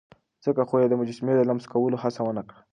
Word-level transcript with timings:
ځکه 0.45 0.61
خو 0.67 0.75
يې 0.81 0.87
د 0.89 0.93
مجسمې 1.01 1.33
د 1.35 1.41
لمس 1.49 1.65
کولو 1.73 2.01
هڅه 2.03 2.21
ونه 2.23 2.43
کړه. 2.47 2.59